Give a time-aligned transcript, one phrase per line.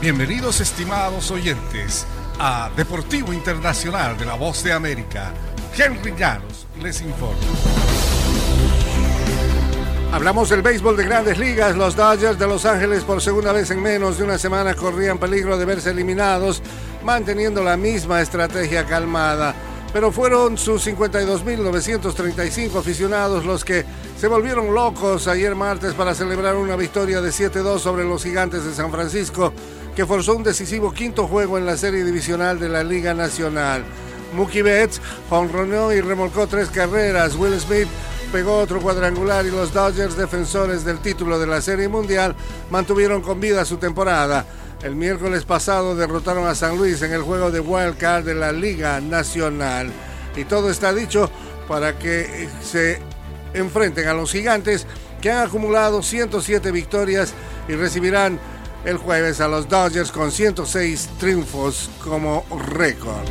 [0.00, 2.06] Bienvenidos estimados oyentes
[2.38, 5.32] a Deportivo Internacional de la Voz de América.
[5.76, 7.42] Henry Llanos les informa.
[10.12, 11.74] Hablamos del béisbol de grandes ligas.
[11.74, 15.58] Los Dodgers de Los Ángeles por segunda vez en menos de una semana corrían peligro
[15.58, 16.62] de verse eliminados,
[17.02, 19.52] manteniendo la misma estrategia calmada.
[19.92, 23.84] Pero fueron sus 52.935 aficionados los que
[24.18, 28.74] se volvieron locos ayer martes para celebrar una victoria de 7-2 sobre los gigantes de
[28.74, 29.52] San Francisco
[29.96, 33.84] que forzó un decisivo quinto juego en la serie divisional de la Liga Nacional.
[34.34, 37.34] Mookie Betts honronó y remolcó tres carreras.
[37.34, 37.88] Will Smith
[38.30, 42.36] pegó otro cuadrangular y los Dodgers, defensores del título de la Serie Mundial,
[42.70, 44.44] mantuvieron con vida su temporada.
[44.82, 48.52] El miércoles pasado derrotaron a San Luis en el juego de Wild Card de la
[48.52, 49.90] Liga Nacional.
[50.36, 51.28] Y todo está dicho
[51.66, 53.00] para que se
[53.54, 54.86] enfrenten a los gigantes
[55.20, 57.34] que han acumulado 107 victorias
[57.68, 58.38] y recibirán
[58.84, 63.26] el jueves a los Dodgers con 106 triunfos como récord.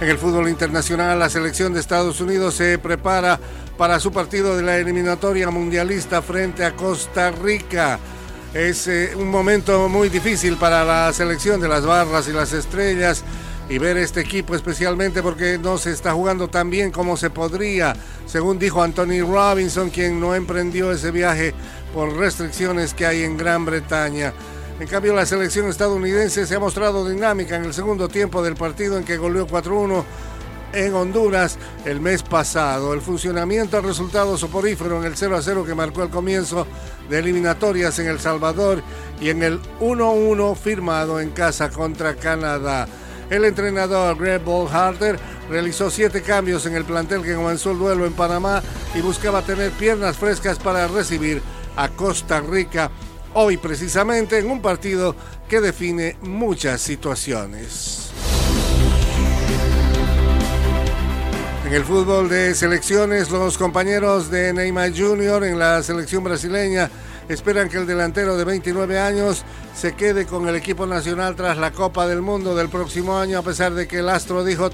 [0.00, 3.38] En el fútbol internacional, la selección de Estados Unidos se prepara
[3.76, 8.00] para su partido de la eliminatoria mundialista frente a Costa Rica.
[8.54, 13.24] Es eh, un momento muy difícil para la selección de las barras y las estrellas
[13.70, 17.94] y ver este equipo especialmente porque no se está jugando tan bien como se podría,
[18.26, 21.54] según dijo Anthony Robinson, quien no emprendió ese viaje
[21.94, 24.34] por restricciones que hay en Gran Bretaña.
[24.78, 28.98] En cambio, la selección estadounidense se ha mostrado dinámica en el segundo tiempo del partido
[28.98, 30.04] en que goleó 4-1
[30.72, 32.94] en Honduras el mes pasado.
[32.94, 36.66] El funcionamiento ha resultado soporífero en el 0-0 que marcó el comienzo
[37.08, 38.82] de eliminatorias en El Salvador
[39.20, 42.86] y en el 1-1 firmado en casa contra Canadá.
[43.30, 48.12] El entrenador Greg Harter realizó siete cambios en el plantel que comenzó el duelo en
[48.12, 48.62] Panamá
[48.94, 51.40] y buscaba tener piernas frescas para recibir
[51.76, 52.90] a Costa Rica
[53.34, 55.16] hoy precisamente en un partido
[55.48, 58.11] que define muchas situaciones.
[61.64, 65.44] En el fútbol de selecciones, los compañeros de Neymar Jr.
[65.44, 66.90] en la selección brasileña
[67.28, 71.70] esperan que el delantero de 29 años se quede con el equipo nacional tras la
[71.70, 74.70] Copa del Mundo del próximo año, a pesar de que el astro dijo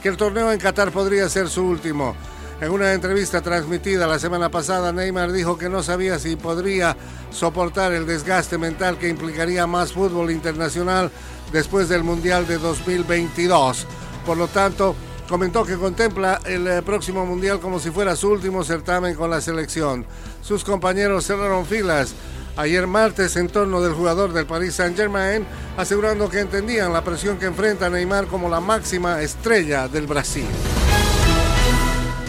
[0.00, 2.14] que el torneo en Qatar podría ser su último.
[2.60, 6.96] En una entrevista transmitida la semana pasada, Neymar dijo que no sabía si podría
[7.32, 11.10] soportar el desgaste mental que implicaría más fútbol internacional
[11.52, 13.86] después del Mundial de 2022.
[14.24, 14.94] Por lo tanto,
[15.28, 19.40] comentó que contempla el eh, próximo Mundial como si fuera su último certamen con la
[19.40, 20.04] selección.
[20.42, 22.14] Sus compañeros cerraron filas
[22.56, 25.46] ayer martes en torno del jugador del Paris Saint-Germain,
[25.76, 30.46] asegurando que entendían la presión que enfrenta Neymar como la máxima estrella del Brasil.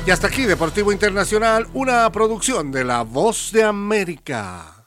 [0.05, 4.78] Y hasta aquí Deportivo Internacional, una producción de La Voz de América.